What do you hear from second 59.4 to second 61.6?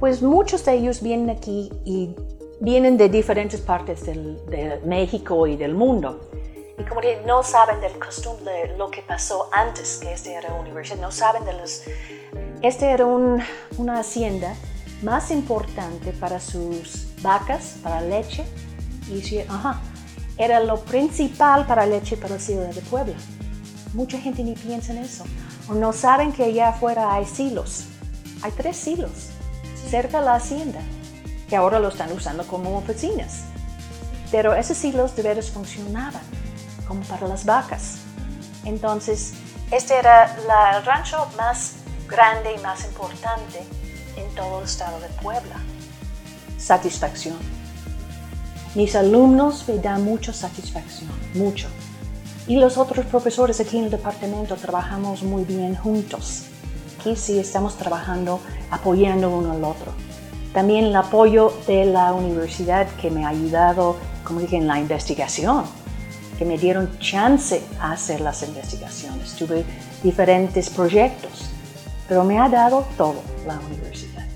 al otro. También el apoyo